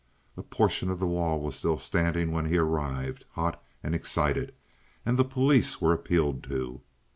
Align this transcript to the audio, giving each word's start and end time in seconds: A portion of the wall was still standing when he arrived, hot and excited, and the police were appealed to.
A 0.35 0.41
portion 0.41 0.89
of 0.89 0.97
the 0.97 1.05
wall 1.05 1.39
was 1.39 1.55
still 1.55 1.77
standing 1.77 2.31
when 2.31 2.45
he 2.45 2.57
arrived, 2.57 3.25
hot 3.33 3.63
and 3.83 3.93
excited, 3.93 4.51
and 5.05 5.15
the 5.15 5.23
police 5.23 5.79
were 5.79 5.93
appealed 5.93 6.41
to. 6.45 6.81